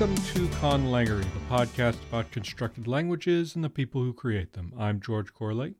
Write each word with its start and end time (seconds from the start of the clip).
Welcome 0.00 0.24
to 0.32 0.46
Conlangery, 0.56 1.24
the 1.24 1.54
podcast 1.54 2.02
about 2.08 2.30
constructed 2.30 2.88
languages 2.88 3.54
and 3.54 3.62
the 3.62 3.68
people 3.68 4.02
who 4.02 4.14
create 4.14 4.54
them. 4.54 4.72
I'm 4.78 4.98
George 4.98 5.34
Corley. 5.34 5.74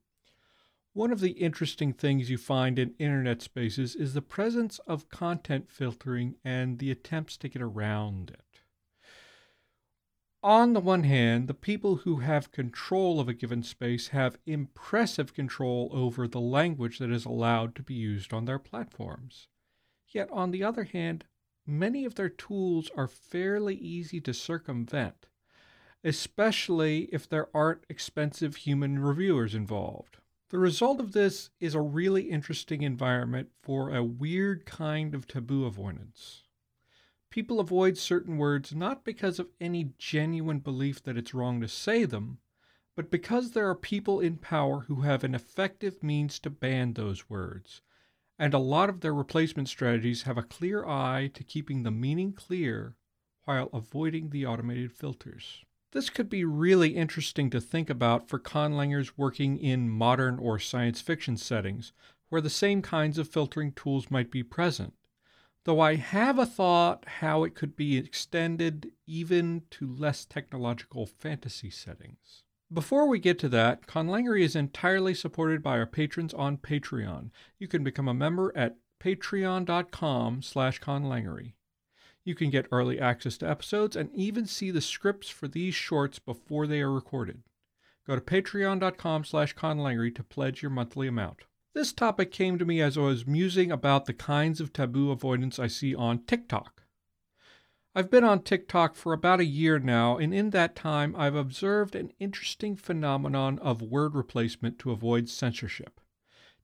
One 0.92 1.10
of 1.10 1.20
the 1.20 1.30
interesting 1.30 1.94
things 1.94 2.28
you 2.28 2.36
find 2.36 2.78
in 2.78 2.92
internet 2.98 3.40
spaces 3.40 3.96
is 3.96 4.12
the 4.12 4.20
presence 4.20 4.78
of 4.80 5.08
content 5.08 5.70
filtering 5.70 6.34
and 6.44 6.78
the 6.78 6.90
attempts 6.90 7.38
to 7.38 7.48
get 7.48 7.62
around 7.62 8.28
it. 8.28 8.60
On 10.42 10.74
the 10.74 10.80
one 10.80 11.04
hand, 11.04 11.48
the 11.48 11.54
people 11.54 11.96
who 11.96 12.16
have 12.16 12.52
control 12.52 13.20
of 13.20 13.28
a 13.30 13.32
given 13.32 13.62
space 13.62 14.08
have 14.08 14.36
impressive 14.44 15.32
control 15.32 15.88
over 15.94 16.28
the 16.28 16.40
language 16.40 16.98
that 16.98 17.10
is 17.10 17.24
allowed 17.24 17.74
to 17.74 17.82
be 17.82 17.94
used 17.94 18.34
on 18.34 18.44
their 18.44 18.58
platforms. 18.58 19.48
Yet, 20.08 20.30
on 20.30 20.50
the 20.50 20.62
other 20.62 20.84
hand, 20.84 21.24
many 21.70 22.04
of 22.04 22.16
their 22.16 22.28
tools 22.28 22.90
are 22.96 23.06
fairly 23.06 23.76
easy 23.76 24.20
to 24.20 24.34
circumvent, 24.34 25.26
especially 26.02 27.02
if 27.12 27.28
there 27.28 27.48
aren't 27.54 27.86
expensive 27.88 28.56
human 28.56 28.98
reviewers 28.98 29.54
involved. 29.54 30.18
The 30.48 30.58
result 30.58 30.98
of 30.98 31.12
this 31.12 31.50
is 31.60 31.74
a 31.74 31.80
really 31.80 32.28
interesting 32.28 32.82
environment 32.82 33.50
for 33.62 33.94
a 33.94 34.02
weird 34.02 34.66
kind 34.66 35.14
of 35.14 35.28
taboo 35.28 35.64
avoidance. 35.64 36.42
People 37.30 37.60
avoid 37.60 37.96
certain 37.96 38.36
words 38.36 38.74
not 38.74 39.04
because 39.04 39.38
of 39.38 39.50
any 39.60 39.92
genuine 39.96 40.58
belief 40.58 41.00
that 41.04 41.16
it's 41.16 41.32
wrong 41.32 41.60
to 41.60 41.68
say 41.68 42.04
them, 42.04 42.38
but 42.96 43.12
because 43.12 43.52
there 43.52 43.68
are 43.68 43.76
people 43.76 44.18
in 44.18 44.36
power 44.36 44.80
who 44.88 45.02
have 45.02 45.22
an 45.22 45.36
effective 45.36 46.02
means 46.02 46.40
to 46.40 46.50
ban 46.50 46.94
those 46.94 47.30
words 47.30 47.80
and 48.40 48.54
a 48.54 48.58
lot 48.58 48.88
of 48.88 49.02
their 49.02 49.12
replacement 49.12 49.68
strategies 49.68 50.22
have 50.22 50.38
a 50.38 50.42
clear 50.42 50.86
eye 50.86 51.30
to 51.34 51.44
keeping 51.44 51.82
the 51.82 51.90
meaning 51.90 52.32
clear 52.32 52.96
while 53.44 53.68
avoiding 53.70 54.30
the 54.30 54.46
automated 54.46 54.90
filters. 54.90 55.62
This 55.92 56.08
could 56.08 56.30
be 56.30 56.42
really 56.46 56.96
interesting 56.96 57.50
to 57.50 57.60
think 57.60 57.90
about 57.90 58.30
for 58.30 58.38
conlangers 58.38 59.12
working 59.14 59.58
in 59.58 59.90
modern 59.90 60.38
or 60.38 60.58
science 60.58 61.02
fiction 61.02 61.36
settings, 61.36 61.92
where 62.30 62.40
the 62.40 62.48
same 62.48 62.80
kinds 62.80 63.18
of 63.18 63.28
filtering 63.28 63.72
tools 63.72 64.10
might 64.10 64.30
be 64.30 64.42
present. 64.42 64.94
Though 65.64 65.80
I 65.80 65.96
have 65.96 66.38
a 66.38 66.46
thought 66.46 67.04
how 67.20 67.44
it 67.44 67.54
could 67.54 67.76
be 67.76 67.98
extended 67.98 68.92
even 69.06 69.64
to 69.72 69.86
less 69.86 70.24
technological 70.24 71.04
fantasy 71.04 71.68
settings. 71.68 72.44
Before 72.72 73.08
we 73.08 73.18
get 73.18 73.38
to 73.40 73.48
that, 73.48 73.88
Conlangery 73.88 74.42
is 74.42 74.54
entirely 74.54 75.12
supported 75.12 75.60
by 75.60 75.76
our 75.76 75.86
patrons 75.86 76.32
on 76.32 76.56
Patreon. 76.56 77.30
You 77.58 77.66
can 77.66 77.82
become 77.82 78.06
a 78.06 78.14
member 78.14 78.52
at 78.56 78.76
patreon.com 79.00 80.42
slash 80.42 80.80
conlangery. 80.80 81.54
You 82.22 82.36
can 82.36 82.48
get 82.48 82.68
early 82.70 83.00
access 83.00 83.36
to 83.38 83.50
episodes 83.50 83.96
and 83.96 84.08
even 84.14 84.46
see 84.46 84.70
the 84.70 84.80
scripts 84.80 85.28
for 85.28 85.48
these 85.48 85.74
shorts 85.74 86.20
before 86.20 86.68
they 86.68 86.80
are 86.80 86.92
recorded. 86.92 87.42
Go 88.06 88.14
to 88.14 88.20
patreon.com 88.20 89.24
slash 89.24 89.56
conlangery 89.56 90.14
to 90.14 90.22
pledge 90.22 90.62
your 90.62 90.70
monthly 90.70 91.08
amount. 91.08 91.46
This 91.74 91.92
topic 91.92 92.30
came 92.30 92.56
to 92.58 92.64
me 92.64 92.80
as 92.80 92.96
I 92.96 93.00
was 93.00 93.26
musing 93.26 93.72
about 93.72 94.06
the 94.06 94.12
kinds 94.12 94.60
of 94.60 94.72
taboo 94.72 95.10
avoidance 95.10 95.58
I 95.58 95.66
see 95.66 95.94
on 95.94 96.24
TikTok. 96.24 96.84
I've 97.92 98.08
been 98.08 98.22
on 98.22 98.42
TikTok 98.42 98.94
for 98.94 99.12
about 99.12 99.40
a 99.40 99.44
year 99.44 99.80
now, 99.80 100.16
and 100.16 100.32
in 100.32 100.50
that 100.50 100.76
time, 100.76 101.12
I've 101.16 101.34
observed 101.34 101.96
an 101.96 102.12
interesting 102.20 102.76
phenomenon 102.76 103.58
of 103.58 103.82
word 103.82 104.14
replacement 104.14 104.78
to 104.78 104.92
avoid 104.92 105.28
censorship. 105.28 106.00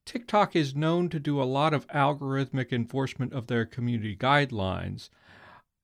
TikTok 0.05 0.55
is 0.55 0.77
known 0.77 1.09
to 1.09 1.19
do 1.19 1.43
a 1.43 1.45
lot 1.45 1.75
of 1.75 1.89
algorithmic 1.89 2.73
enforcement 2.73 3.33
of 3.33 3.49
their 3.49 3.67
community 3.67 4.17
guidelines, 4.17 5.09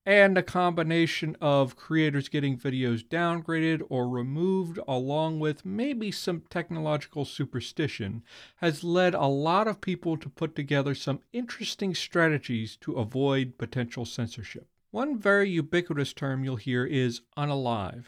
and 0.07 0.39
a 0.39 0.45
combination 0.45 1.37
of 1.41 1.75
creators 1.75 2.29
getting 2.29 2.57
videos 2.57 3.05
downgraded 3.05 3.83
or 3.89 4.09
removed, 4.09 4.79
along 4.87 5.41
with 5.41 5.67
maybe 5.67 6.13
some 6.13 6.45
technological 6.51 7.25
superstition, 7.25 8.23
has 8.59 8.85
led 8.85 9.13
a 9.13 9.27
lot 9.27 9.67
of 9.67 9.81
people 9.81 10.17
to 10.17 10.29
put 10.29 10.55
together 10.55 10.95
some 10.95 11.19
interesting 11.33 11.97
strategies 11.97 12.77
to 12.77 12.93
avoid 12.93 13.59
potential 13.59 14.05
censorship. 14.05 14.69
One 14.93 15.19
very 15.19 15.49
ubiquitous 15.49 16.13
term 16.13 16.45
you'll 16.45 16.57
hear 16.57 16.85
is 16.85 17.23
unalive. 17.35 18.05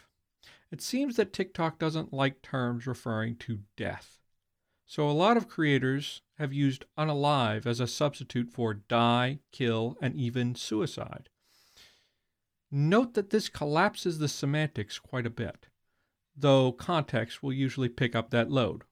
It 0.71 0.81
seems 0.81 1.15
that 1.15 1.33
TikTok 1.33 1.79
doesn't 1.79 2.13
like 2.13 2.43
terms 2.43 2.85
referring 2.85 3.37
to 3.37 3.61
death. 3.75 4.19
So 4.85 5.09
a 5.09 5.11
lot 5.11 5.35
of 5.35 5.47
creators 5.47 6.21
have 6.37 6.53
used 6.53 6.85
unalive 6.95 7.65
as 7.65 7.79
a 7.79 7.87
substitute 7.87 8.51
for 8.51 8.75
die, 8.75 9.39
kill, 9.51 9.97
and 9.99 10.15
even 10.15 10.53
suicide. 10.53 11.29
Note 12.69 13.15
that 13.15 13.31
this 13.31 13.49
collapses 13.49 14.19
the 14.19 14.27
semantics 14.27 14.99
quite 14.99 15.25
a 15.25 15.31
bit, 15.31 15.65
though 16.37 16.71
context 16.71 17.41
will 17.41 17.53
usually 17.53 17.89
pick 17.89 18.15
up 18.15 18.29
that 18.29 18.51
load. 18.51 18.83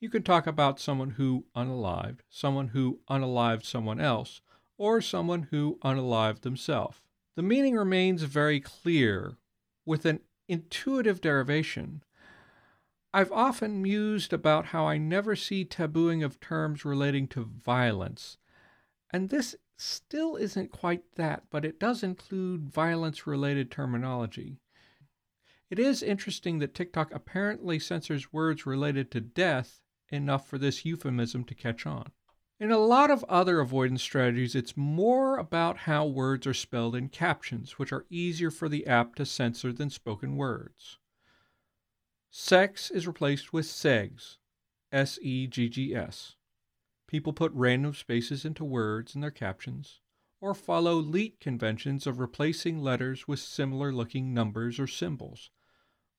You 0.00 0.08
can 0.08 0.22
talk 0.22 0.46
about 0.46 0.80
someone 0.80 1.10
who 1.10 1.44
unalived, 1.54 2.20
someone 2.30 2.68
who 2.68 3.00
unalived 3.10 3.66
someone 3.66 4.00
else, 4.00 4.40
or 4.78 5.00
someone 5.00 5.48
who 5.50 5.78
unalived 5.82 6.42
themselves. 6.42 7.00
The 7.34 7.42
meaning 7.42 7.74
remains 7.74 8.22
very 8.22 8.60
clear 8.60 9.36
with 9.84 10.04
an 10.06 10.20
intuitive 10.48 11.20
derivation. 11.20 12.02
I've 13.12 13.32
often 13.32 13.82
mused 13.82 14.32
about 14.32 14.66
how 14.66 14.86
I 14.86 14.98
never 14.98 15.36
see 15.36 15.64
tabooing 15.64 16.24
of 16.24 16.40
terms 16.40 16.84
relating 16.84 17.28
to 17.28 17.44
violence, 17.44 18.38
and 19.10 19.28
this 19.28 19.56
still 19.78 20.36
isn't 20.36 20.72
quite 20.72 21.02
that, 21.16 21.44
but 21.50 21.64
it 21.64 21.78
does 21.78 22.02
include 22.02 22.70
violence 22.70 23.26
related 23.26 23.70
terminology. 23.70 24.58
It 25.70 25.78
is 25.78 26.02
interesting 26.02 26.58
that 26.60 26.74
TikTok 26.74 27.12
apparently 27.12 27.78
censors 27.78 28.32
words 28.32 28.66
related 28.66 29.10
to 29.12 29.20
death 29.20 29.80
enough 30.10 30.48
for 30.48 30.58
this 30.58 30.84
euphemism 30.84 31.44
to 31.44 31.54
catch 31.54 31.86
on. 31.86 32.12
In 32.58 32.70
a 32.70 32.78
lot 32.78 33.10
of 33.10 33.22
other 33.24 33.60
avoidance 33.60 34.02
strategies, 34.02 34.54
it's 34.54 34.78
more 34.78 35.36
about 35.36 35.76
how 35.78 36.06
words 36.06 36.46
are 36.46 36.54
spelled 36.54 36.96
in 36.96 37.10
captions, 37.10 37.72
which 37.72 37.92
are 37.92 38.06
easier 38.08 38.50
for 38.50 38.66
the 38.66 38.86
app 38.86 39.14
to 39.16 39.26
censor 39.26 39.74
than 39.74 39.90
spoken 39.90 40.36
words. 40.36 40.96
Sex 42.30 42.90
is 42.90 43.06
replaced 43.06 43.52
with 43.52 43.66
segs, 43.66 44.38
S 44.90 45.18
E 45.20 45.46
G 45.46 45.68
G 45.68 45.94
S. 45.94 46.36
People 47.06 47.34
put 47.34 47.52
random 47.52 47.92
spaces 47.92 48.46
into 48.46 48.64
words 48.64 49.14
in 49.14 49.20
their 49.20 49.30
captions, 49.30 50.00
or 50.40 50.54
follow 50.54 50.94
leet 50.94 51.38
conventions 51.40 52.06
of 52.06 52.18
replacing 52.18 52.78
letters 52.78 53.28
with 53.28 53.38
similar 53.38 53.92
looking 53.92 54.32
numbers 54.32 54.80
or 54.80 54.86
symbols, 54.86 55.50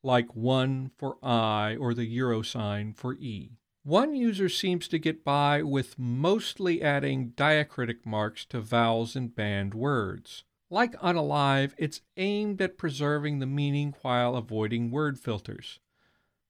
like 0.03 0.35
1 0.35 0.91
for 0.97 1.17
I 1.25 1.75
or 1.75 1.95
the 1.95 2.05
euro 2.05 2.43
sign 2.43 2.93
for 2.93 3.15
E. 3.15 3.57
One 3.87 4.15
user 4.15 4.49
seems 4.49 4.89
to 4.89 4.99
get 4.99 5.23
by 5.23 5.63
with 5.63 5.97
mostly 5.97 6.81
adding 6.81 7.31
diacritic 7.37 8.05
marks 8.05 8.43
to 8.47 8.59
vowels 8.59 9.15
in 9.15 9.29
banned 9.29 9.73
words. 9.73 10.43
Like 10.69 10.99
Unalive, 10.99 11.71
it's 11.77 12.01
aimed 12.17 12.61
at 12.61 12.77
preserving 12.77 13.39
the 13.39 13.45
meaning 13.45 13.95
while 14.01 14.35
avoiding 14.35 14.91
word 14.91 15.17
filters. 15.17 15.79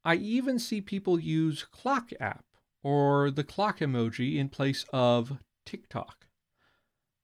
I 0.04 0.16
even 0.16 0.58
see 0.58 0.82
people 0.82 1.20
use 1.20 1.64
Clock 1.64 2.10
app 2.20 2.44
or 2.82 3.30
the 3.30 3.44
clock 3.44 3.82
emoji 3.82 4.38
in 4.38 4.50
place 4.50 4.84
of 4.92 5.38
TikTok, 5.64 6.26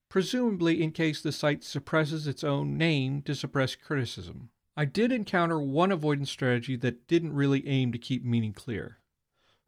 presumably 0.10 0.84
in 0.84 0.92
case 0.92 1.24
the 1.24 1.32
site 1.32 1.64
suppresses 1.64 2.28
its 2.28 2.44
own 2.44 2.78
name 2.78 3.24
to 3.24 3.34
suppress 3.34 3.74
criticism. 3.74 4.52
I 4.78 4.86
did 4.86 5.12
encounter 5.12 5.60
one 5.60 5.92
avoidance 5.92 6.30
strategy 6.30 6.76
that 6.76 7.08
didn't 7.08 7.34
really 7.34 7.68
aim 7.68 7.92
to 7.94 7.98
keep 7.98 8.24
meaning 8.24 8.54
clear. 8.54 9.00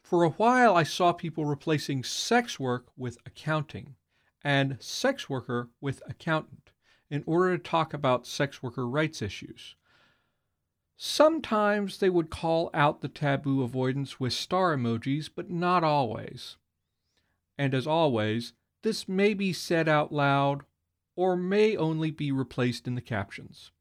For 0.06 0.24
a 0.24 0.30
while, 0.30 0.76
I 0.76 0.84
saw 0.84 1.14
people 1.14 1.46
replacing 1.46 2.04
sex 2.04 2.60
work 2.60 2.92
with 2.96 3.18
accounting 3.26 3.96
and 4.44 4.78
sex 4.80 5.32
worker 5.32 5.72
with 5.82 6.04
accountant 6.06 6.70
in 7.10 7.24
order 7.26 7.58
to 7.58 7.64
talk 7.64 7.92
about 7.92 8.28
sex 8.28 8.62
worker 8.62 8.88
rights 8.88 9.24
issues. 9.24 9.76
Sometimes 10.96 11.98
they 11.98 12.12
would 12.12 12.30
call 12.30 12.70
out 12.72 13.02
the 13.02 13.08
taboo 13.08 13.64
avoidance 13.64 14.20
with 14.20 14.34
star 14.34 14.78
emojis, 14.78 15.28
but 15.36 15.50
not 15.50 15.84
always. 15.84 16.58
And 17.58 17.74
as 17.74 17.88
always, 17.88 18.54
this 18.84 19.10
may 19.10 19.34
be 19.34 19.54
said 19.54 19.90
out 19.90 20.12
loud 20.12 20.66
or 21.16 21.36
may 21.36 21.76
only 21.76 22.12
be 22.12 22.32
replaced 22.32 22.86
in 22.86 22.94
the 22.94 23.02
captions. 23.02 23.72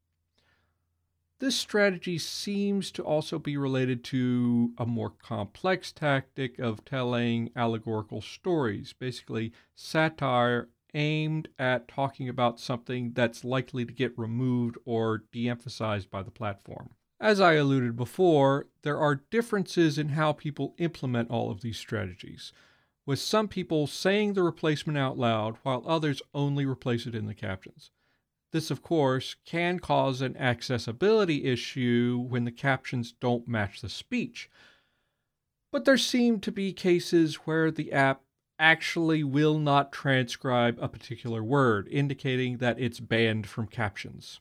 This 1.41 1.57
strategy 1.57 2.17
seems 2.19 2.91
to 2.93 3.03
also 3.03 3.39
be 3.39 3.57
related 3.57 4.05
to 4.05 4.73
a 4.79 4.87
more 4.87 5.11
complex 5.11 5.93
tactic 5.93 6.59
of 6.59 6.85
telling 6.85 7.51
allegorical 7.57 8.21
stories, 8.21 8.93
basically, 8.93 9.53
satire 9.75 10.69
aimed 10.95 11.49
at 11.59 11.89
talking 11.89 12.29
about 12.29 12.61
something 12.61 13.13
that's 13.15 13.45
likely 13.45 13.85
to 13.85 13.93
get 13.93 14.17
removed 14.17 14.77
or 14.85 15.25
de 15.33 15.49
emphasized 15.49 16.09
by 16.09 16.23
the 16.23 16.31
platform. 16.31 16.91
As 17.21 17.41
I 17.41 17.55
alluded 17.55 17.97
before, 17.97 18.69
there 18.83 18.99
are 18.99 19.25
differences 19.31 19.99
in 19.99 20.11
how 20.11 20.33
people 20.33 20.75
implement 20.79 21.31
all 21.31 21.51
of 21.51 21.63
these 21.63 21.79
strategies, 21.79 22.53
with 23.07 23.19
some 23.19 23.49
people 23.49 23.87
saying 23.87 24.33
the 24.33 24.43
replacement 24.43 24.99
out 24.99 25.19
loud 25.19 25.57
while 25.63 25.83
others 25.87 26.23
only 26.33 26.65
replace 26.65 27.07
it 27.07 27.15
in 27.15 27.27
the 27.27 27.35
captions. 27.35 27.91
This, 28.55 28.71
of 28.71 28.83
course, 28.83 29.35
can 29.45 29.81
cause 29.81 30.21
an 30.21 30.37
accessibility 30.37 31.47
issue 31.47 32.25
when 32.29 32.45
the 32.45 32.53
captions 32.53 33.11
don't 33.11 33.49
match 33.49 33.81
the 33.81 33.89
speech. 33.89 34.49
But 35.73 35.85
there 35.85 35.99
seem 35.99 36.39
to 36.39 36.53
be 36.53 36.73
cases 36.73 37.35
where 37.47 37.73
the 37.73 37.91
app 37.91 38.23
actually 38.57 39.25
will 39.25 39.59
not 39.59 39.91
transcribe 39.91 40.79
a 40.81 40.87
particular 40.87 41.43
word, 41.43 41.89
indicating 41.91 42.59
that 42.59 42.79
it's 42.79 43.01
banned 43.01 43.49
from 43.49 43.67
captions. 43.67 44.39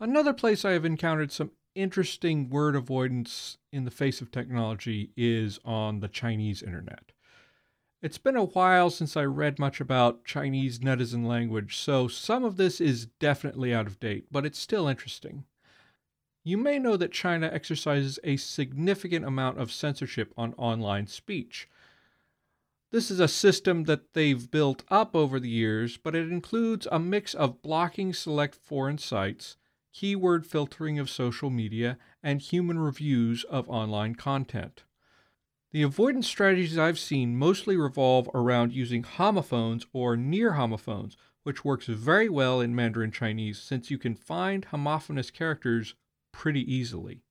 Another 0.00 0.32
place 0.32 0.64
I 0.64 0.70
have 0.70 0.86
encountered 0.86 1.30
some 1.30 1.50
interesting 1.74 2.48
word 2.48 2.74
avoidance 2.74 3.58
in 3.70 3.84
the 3.84 3.90
face 3.90 4.22
of 4.22 4.30
technology 4.30 5.10
is 5.14 5.58
on 5.62 6.00
the 6.00 6.08
Chinese 6.08 6.62
internet. 6.62 7.12
It's 8.04 8.18
been 8.18 8.36
a 8.36 8.44
while 8.44 8.90
since 8.90 9.16
I 9.16 9.24
read 9.24 9.58
much 9.58 9.80
about 9.80 10.26
Chinese 10.26 10.80
netizen 10.80 11.24
language, 11.24 11.78
so 11.78 12.06
some 12.06 12.44
of 12.44 12.58
this 12.58 12.78
is 12.78 13.06
definitely 13.06 13.72
out 13.72 13.86
of 13.86 13.98
date, 13.98 14.26
but 14.30 14.44
it's 14.44 14.58
still 14.58 14.86
interesting. 14.86 15.44
You 16.42 16.58
may 16.58 16.78
know 16.78 16.98
that 16.98 17.12
China 17.12 17.48
exercises 17.50 18.18
a 18.22 18.36
significant 18.36 19.24
amount 19.24 19.58
of 19.58 19.72
censorship 19.72 20.34
on 20.36 20.52
online 20.58 21.06
speech. 21.06 21.66
This 22.90 23.10
is 23.10 23.20
a 23.20 23.26
system 23.26 23.84
that 23.84 24.12
they've 24.12 24.50
built 24.50 24.84
up 24.90 25.16
over 25.16 25.40
the 25.40 25.48
years, 25.48 25.96
but 25.96 26.14
it 26.14 26.30
includes 26.30 26.86
a 26.92 26.98
mix 26.98 27.32
of 27.32 27.62
blocking 27.62 28.12
select 28.12 28.54
foreign 28.54 28.98
sites, 28.98 29.56
keyword 29.94 30.46
filtering 30.46 30.98
of 30.98 31.08
social 31.08 31.48
media, 31.48 31.96
and 32.22 32.42
human 32.42 32.78
reviews 32.78 33.44
of 33.44 33.66
online 33.70 34.14
content. 34.14 34.82
The 35.74 35.82
avoidance 35.82 36.28
strategies 36.28 36.78
I've 36.78 37.00
seen 37.00 37.36
mostly 37.36 37.76
revolve 37.76 38.30
around 38.32 38.72
using 38.72 39.02
homophones 39.02 39.84
or 39.92 40.16
near 40.16 40.52
homophones, 40.52 41.16
which 41.42 41.64
works 41.64 41.86
very 41.86 42.28
well 42.28 42.60
in 42.60 42.76
Mandarin 42.76 43.10
Chinese 43.10 43.58
since 43.58 43.90
you 43.90 43.98
can 43.98 44.14
find 44.14 44.66
homophonous 44.66 45.32
characters 45.32 45.96
pretty 46.30 46.60
easily. 46.72 47.24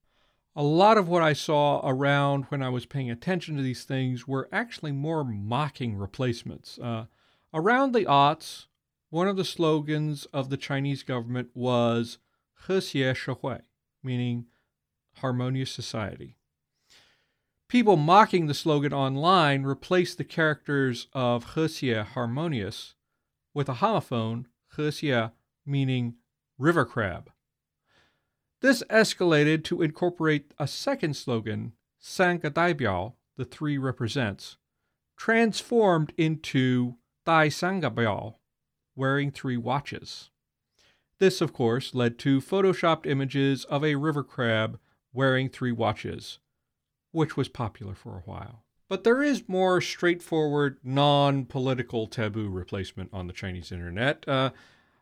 A 0.57 0.61
lot 0.61 0.97
of 0.97 1.07
what 1.07 1.23
I 1.23 1.31
saw 1.31 1.79
around 1.87 2.43
when 2.49 2.61
I 2.61 2.67
was 2.67 2.85
paying 2.85 3.09
attention 3.09 3.55
to 3.55 3.63
these 3.63 3.85
things 3.85 4.27
were 4.27 4.49
actually 4.51 4.91
more 4.91 5.23
mocking 5.23 5.95
replacements. 5.95 6.77
Uh, 6.77 7.05
around 7.53 7.93
the 7.93 8.03
aughts, 8.03 8.65
one 9.09 9.29
of 9.29 9.37
the 9.37 9.45
slogans 9.45 10.25
of 10.33 10.49
the 10.49 10.57
Chinese 10.57 11.03
government 11.03 11.51
was 11.53 12.17
He 12.67 12.73
Xie 12.73 13.15
Shi 13.15 13.63
meaning 14.03 14.47
harmonious 15.19 15.71
society. 15.71 16.35
People 17.73 17.97
mocking 17.97 18.45
the 18.45 18.53
slogan 18.53 18.93
online 18.93 19.63
replaced 19.63 20.19
the 20.19 20.23
characters 20.23 21.07
of 21.11 21.55
hexie 21.55 22.05
harmonious 22.05 22.93
with 23.51 23.67
a 23.67 23.73
homophone, 23.73 24.45
hexie 24.77 25.31
meaning 25.65 26.13
river 26.59 26.85
crab. 26.85 27.31
This 28.61 28.83
escalated 28.91 29.63
to 29.63 29.81
incorporate 29.81 30.53
a 30.59 30.67
second 30.67 31.15
slogan, 31.15 31.73
Daibiao, 32.51 33.13
the 33.37 33.45
three 33.45 33.79
represents, 33.79 34.57
transformed 35.17 36.13
into 36.15 36.97
Dai 37.25 37.49
Sanga 37.49 37.89
Biao, 37.89 38.35
wearing 38.95 39.31
three 39.31 39.57
watches. 39.57 40.29
This, 41.17 41.41
of 41.41 41.53
course, 41.53 41.95
led 41.95 42.19
to 42.19 42.39
photoshopped 42.39 43.07
images 43.07 43.65
of 43.65 43.83
a 43.83 43.95
river 43.95 44.23
crab 44.23 44.79
wearing 45.11 45.49
three 45.49 45.71
watches, 45.71 46.37
which 47.13 47.37
was 47.37 47.47
popular 47.47 47.95
for 47.95 48.17
a 48.17 48.29
while. 48.29 48.65
But 48.89 49.05
there 49.05 49.23
is 49.23 49.47
more 49.47 49.79
straightforward, 49.79 50.77
non 50.83 51.45
political 51.45 52.07
taboo 52.07 52.49
replacement 52.49 53.09
on 53.13 53.27
the 53.27 53.33
Chinese 53.33 53.71
internet. 53.71 54.27
Uh, 54.27 54.49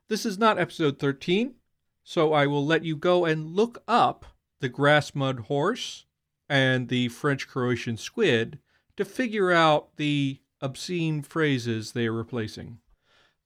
this 0.07 0.25
is 0.25 0.37
not 0.37 0.59
episode 0.59 0.99
13, 0.99 1.55
so 2.03 2.33
I 2.33 2.45
will 2.45 2.65
let 2.65 2.85
you 2.85 2.95
go 2.95 3.25
and 3.25 3.55
look 3.55 3.81
up 3.87 4.25
the 4.59 4.69
grass 4.69 5.15
mud 5.15 5.39
horse 5.41 6.05
and 6.47 6.89
the 6.89 7.07
French 7.07 7.47
Croatian 7.47 7.97
squid 7.97 8.59
to 8.97 9.05
figure 9.05 9.51
out 9.51 9.95
the 9.95 10.39
obscene 10.61 11.21
phrases 11.21 11.93
they 11.93 12.07
are 12.07 12.13
replacing. 12.13 12.79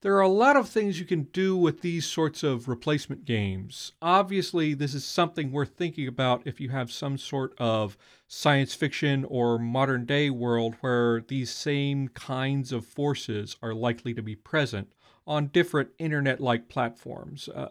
There 0.02 0.14
are 0.16 0.20
a 0.20 0.28
lot 0.28 0.56
of 0.56 0.68
things 0.68 1.00
you 1.00 1.06
can 1.06 1.24
do 1.24 1.56
with 1.56 1.80
these 1.80 2.04
sorts 2.04 2.42
of 2.42 2.68
replacement 2.68 3.24
games. 3.24 3.92
Obviously, 4.02 4.74
this 4.74 4.92
is 4.92 5.04
something 5.04 5.50
worth 5.50 5.70
thinking 5.70 6.06
about 6.06 6.42
if 6.44 6.60
you 6.60 6.68
have 6.68 6.92
some 6.92 7.16
sort 7.16 7.54
of 7.58 7.96
science 8.28 8.74
fiction 8.74 9.24
or 9.24 9.58
modern 9.58 10.04
day 10.04 10.28
world 10.28 10.74
where 10.80 11.22
these 11.22 11.50
same 11.50 12.08
kinds 12.08 12.72
of 12.72 12.84
forces 12.84 13.56
are 13.62 13.72
likely 13.72 14.12
to 14.12 14.22
be 14.22 14.36
present 14.36 14.92
on 15.26 15.46
different 15.46 15.90
internet 15.98 16.40
like 16.40 16.68
platforms. 16.68 17.48
Uh, 17.48 17.70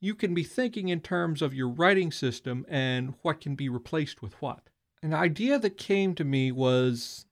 you 0.00 0.14
can 0.14 0.34
be 0.34 0.42
thinking 0.42 0.88
in 0.88 1.00
terms 1.00 1.40
of 1.40 1.54
your 1.54 1.68
writing 1.68 2.10
system 2.10 2.66
and 2.68 3.14
what 3.22 3.40
can 3.40 3.54
be 3.54 3.68
replaced 3.68 4.22
with 4.22 4.34
what. 4.42 4.70
An 5.02 5.14
idea 5.14 5.58
that 5.58 5.78
came 5.78 6.14
to 6.16 6.24
me 6.24 6.50
was 6.50 7.26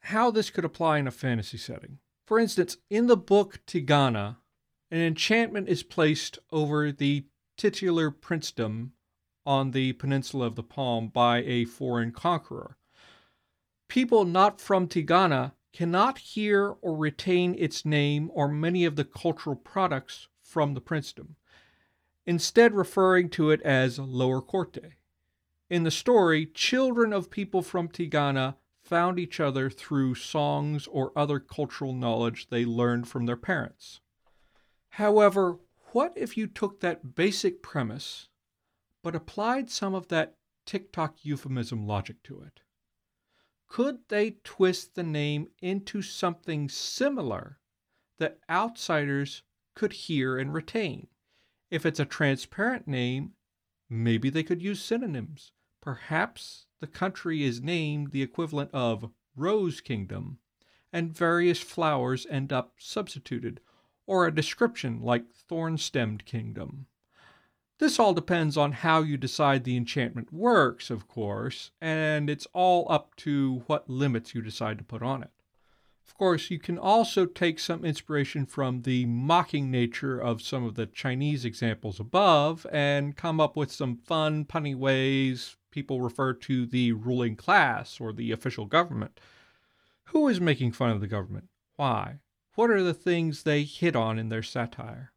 how 0.00 0.30
this 0.30 0.50
could 0.50 0.64
apply 0.64 0.98
in 0.98 1.06
a 1.06 1.12
fantasy 1.12 1.56
setting. 1.56 1.98
For 2.26 2.40
instance, 2.40 2.76
in 2.90 3.06
the 3.06 3.16
book 3.16 3.60
Tigana, 3.66 4.38
an 4.90 5.00
enchantment 5.00 5.68
is 5.68 5.84
placed 5.84 6.40
over 6.50 6.90
the 6.90 7.26
titular 7.56 8.10
princedom 8.10 8.90
on 9.44 9.70
the 9.70 9.92
peninsula 9.92 10.46
of 10.46 10.56
the 10.56 10.64
Palm 10.64 11.08
by 11.08 11.38
a 11.44 11.64
foreign 11.64 12.10
conqueror. 12.10 12.76
People 13.88 14.24
not 14.24 14.60
from 14.60 14.88
Tigana 14.88 15.52
cannot 15.72 16.18
hear 16.18 16.74
or 16.82 16.96
retain 16.96 17.54
its 17.56 17.84
name 17.84 18.30
or 18.34 18.48
many 18.48 18.84
of 18.84 18.96
the 18.96 19.04
cultural 19.04 19.54
products 19.54 20.26
from 20.42 20.74
the 20.74 20.80
princedom, 20.80 21.36
instead, 22.24 22.74
referring 22.74 23.28
to 23.28 23.50
it 23.50 23.62
as 23.62 24.00
Lower 24.00 24.42
Corte. 24.42 24.94
In 25.70 25.84
the 25.84 25.90
story, 25.92 26.46
children 26.46 27.12
of 27.12 27.30
people 27.30 27.62
from 27.62 27.88
Tigana 27.88 28.56
found 28.86 29.18
each 29.18 29.40
other 29.40 29.68
through 29.68 30.14
songs 30.14 30.86
or 30.86 31.12
other 31.16 31.40
cultural 31.40 31.92
knowledge 31.92 32.48
they 32.48 32.64
learned 32.64 33.08
from 33.08 33.26
their 33.26 33.36
parents. 33.36 34.00
However, 34.90 35.58
what 35.92 36.12
if 36.16 36.36
you 36.36 36.46
took 36.46 36.80
that 36.80 37.14
basic 37.14 37.62
premise 37.62 38.28
but 39.02 39.16
applied 39.16 39.70
some 39.70 39.94
of 39.94 40.08
that 40.08 40.36
TikTok 40.64 41.24
euphemism 41.24 41.86
logic 41.86 42.22
to 42.24 42.40
it? 42.40 42.60
Could 43.68 43.98
they 44.08 44.36
twist 44.44 44.94
the 44.94 45.02
name 45.02 45.48
into 45.60 46.00
something 46.00 46.68
similar 46.68 47.58
that 48.18 48.38
outsiders 48.48 49.42
could 49.74 49.92
hear 49.92 50.38
and 50.38 50.54
retain? 50.54 51.08
If 51.70 51.84
it's 51.84 52.00
a 52.00 52.04
transparent 52.04 52.86
name, 52.86 53.32
maybe 53.90 54.30
they 54.30 54.44
could 54.44 54.62
use 54.62 54.80
synonyms. 54.80 55.52
Perhaps 55.86 56.66
the 56.80 56.88
country 56.88 57.44
is 57.44 57.62
named 57.62 58.10
the 58.10 58.20
equivalent 58.20 58.70
of 58.72 59.08
Rose 59.36 59.80
Kingdom, 59.80 60.38
and 60.92 61.16
various 61.16 61.60
flowers 61.60 62.26
end 62.28 62.52
up 62.52 62.74
substituted, 62.76 63.60
or 64.04 64.26
a 64.26 64.34
description 64.34 65.00
like 65.00 65.32
Thorn 65.32 65.78
Stemmed 65.78 66.24
Kingdom. 66.24 66.86
This 67.78 68.00
all 68.00 68.14
depends 68.14 68.56
on 68.56 68.72
how 68.72 69.02
you 69.02 69.16
decide 69.16 69.62
the 69.62 69.76
enchantment 69.76 70.32
works, 70.32 70.90
of 70.90 71.06
course, 71.06 71.70
and 71.80 72.28
it's 72.28 72.48
all 72.52 72.90
up 72.90 73.14
to 73.18 73.62
what 73.68 73.88
limits 73.88 74.34
you 74.34 74.42
decide 74.42 74.78
to 74.78 74.84
put 74.84 75.04
on 75.04 75.22
it. 75.22 75.30
Of 76.04 76.14
course, 76.14 76.50
you 76.50 76.58
can 76.58 76.78
also 76.78 77.26
take 77.26 77.60
some 77.60 77.84
inspiration 77.84 78.44
from 78.44 78.82
the 78.82 79.06
mocking 79.06 79.70
nature 79.70 80.18
of 80.18 80.42
some 80.42 80.64
of 80.64 80.74
the 80.74 80.86
Chinese 80.86 81.44
examples 81.44 82.00
above 82.00 82.66
and 82.72 83.16
come 83.16 83.38
up 83.38 83.54
with 83.56 83.70
some 83.70 83.98
fun, 83.98 84.44
punny 84.46 84.74
ways 84.74 85.54
people 85.76 86.00
refer 86.00 86.32
to 86.32 86.64
the 86.64 86.90
ruling 86.92 87.36
class 87.36 88.00
or 88.00 88.10
the 88.10 88.32
official 88.32 88.64
government. 88.64 89.20
Who 90.04 90.26
is 90.26 90.40
making 90.40 90.72
fun 90.72 90.88
of 90.88 91.02
the 91.02 91.06
government? 91.06 91.50
Why? 91.76 92.20
What 92.54 92.70
are 92.70 92.82
the 92.82 92.94
things 92.94 93.42
they 93.42 93.62
hit 93.64 93.94
on 93.94 94.18
in 94.18 94.30
their 94.30 94.42
satire? 94.42 95.12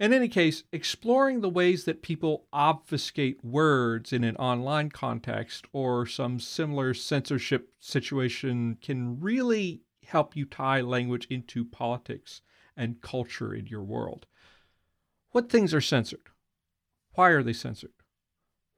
In 0.00 0.14
any 0.14 0.28
case, 0.28 0.64
exploring 0.72 1.42
the 1.42 1.50
ways 1.50 1.84
that 1.84 2.00
people 2.00 2.46
obfuscate 2.50 3.44
words 3.44 4.10
in 4.10 4.24
an 4.24 4.36
online 4.36 4.88
context 4.88 5.66
or 5.70 6.06
some 6.06 6.40
similar 6.40 6.94
censorship 6.94 7.74
situation 7.78 8.78
can 8.80 9.20
really 9.20 9.82
help 10.06 10.34
you 10.34 10.46
tie 10.46 10.80
language 10.80 11.26
into 11.28 11.62
politics 11.62 12.40
and 12.74 13.02
culture 13.02 13.52
in 13.52 13.66
your 13.66 13.84
world. 13.84 14.24
What 15.32 15.50
things 15.50 15.74
are 15.74 15.82
censored? 15.82 16.30
Why 17.12 17.28
are 17.28 17.42
they 17.42 17.52
censored? 17.52 17.92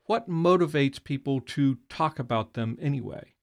What 0.09 0.27
motivates 0.27 1.05
people 1.05 1.43
to 1.49 1.77
talk 1.91 2.19
about 2.19 2.55
them 2.55 2.79
anyway? 2.81 3.35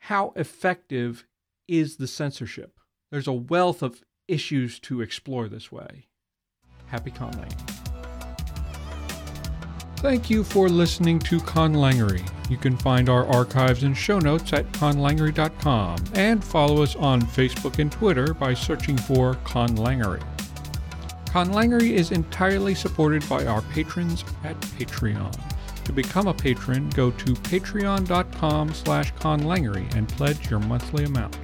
How 0.00 0.32
effective 0.34 1.26
is 1.68 1.98
the 1.98 2.08
censorship? 2.08 2.80
There's 3.12 3.28
a 3.28 3.32
wealth 3.32 3.80
of 3.80 4.02
issues 4.26 4.80
to 4.80 5.00
explore 5.00 5.48
this 5.48 5.70
way. 5.70 6.08
Happy 6.86 7.12
conlang. 7.12 7.52
Thank 9.98 10.28
you 10.28 10.42
for 10.42 10.68
listening 10.68 11.20
to 11.20 11.38
Conlangery. 11.38 12.28
You 12.50 12.56
can 12.56 12.76
find 12.76 13.08
our 13.08 13.24
archives 13.28 13.84
and 13.84 13.96
show 13.96 14.18
notes 14.18 14.52
at 14.52 14.70
conlangery.com 14.72 15.98
and 16.14 16.42
follow 16.42 16.82
us 16.82 16.96
on 16.96 17.22
Facebook 17.22 17.78
and 17.78 17.92
Twitter 17.92 18.34
by 18.34 18.54
searching 18.54 18.96
for 18.96 19.34
Conlangery. 19.44 20.37
Conlangery 21.30 21.90
is 21.92 22.10
entirely 22.10 22.74
supported 22.74 23.26
by 23.28 23.44
our 23.46 23.60
patrons 23.62 24.24
at 24.44 24.58
Patreon. 24.60 25.34
To 25.84 25.92
become 25.92 26.26
a 26.26 26.34
patron, 26.34 26.88
go 26.90 27.10
to 27.10 27.32
patreon.com 27.34 28.74
slash 28.74 29.12
conlangery 29.14 29.94
and 29.94 30.08
pledge 30.08 30.50
your 30.50 30.60
monthly 30.60 31.04
amount. 31.04 31.36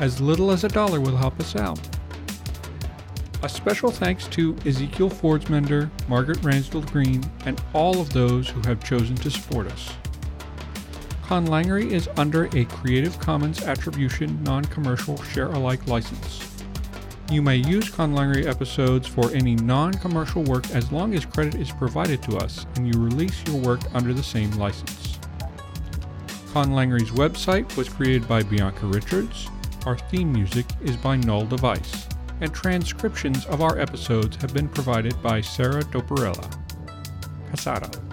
As 0.00 0.20
little 0.20 0.50
as 0.50 0.64
a 0.64 0.68
dollar 0.68 1.00
will 1.00 1.16
help 1.16 1.38
us 1.40 1.56
out. 1.56 1.80
A 3.42 3.48
special 3.48 3.90
thanks 3.90 4.26
to 4.28 4.56
Ezekiel 4.66 5.10
Fordsmender, 5.10 5.90
Margaret 6.08 6.38
Ransdell 6.42 6.82
Green, 6.90 7.22
and 7.44 7.62
all 7.74 8.00
of 8.00 8.12
those 8.12 8.48
who 8.48 8.60
have 8.62 8.82
chosen 8.82 9.14
to 9.16 9.30
support 9.30 9.68
us. 9.68 9.92
Conlangery 11.22 11.90
is 11.90 12.08
under 12.16 12.46
a 12.56 12.64
Creative 12.66 13.18
Commons 13.20 13.62
Attribution 13.62 14.42
Non 14.42 14.64
Commercial 14.64 15.20
Share 15.24 15.48
Alike 15.52 15.86
license. 15.86 16.45
You 17.28 17.42
may 17.42 17.56
use 17.56 17.90
Conlangery 17.90 18.46
episodes 18.46 19.08
for 19.08 19.32
any 19.32 19.56
non 19.56 19.92
commercial 19.94 20.44
work 20.44 20.70
as 20.70 20.92
long 20.92 21.12
as 21.12 21.24
credit 21.24 21.56
is 21.56 21.72
provided 21.72 22.22
to 22.22 22.36
us 22.36 22.66
and 22.76 22.86
you 22.86 23.02
release 23.02 23.42
your 23.48 23.56
work 23.56 23.80
under 23.94 24.14
the 24.14 24.22
same 24.22 24.50
license. 24.52 25.18
Conlangery's 26.52 27.10
website 27.10 27.76
was 27.76 27.88
created 27.88 28.28
by 28.28 28.44
Bianca 28.44 28.86
Richards. 28.86 29.48
Our 29.86 29.98
theme 29.98 30.32
music 30.32 30.66
is 30.82 30.96
by 30.96 31.16
Null 31.16 31.46
Device, 31.46 32.06
and 32.40 32.54
transcriptions 32.54 33.44
of 33.46 33.60
our 33.60 33.78
episodes 33.78 34.36
have 34.36 34.54
been 34.54 34.68
provided 34.68 35.20
by 35.20 35.40
Sarah 35.40 35.82
Doperella. 35.82 36.48
Casado. 37.50 38.05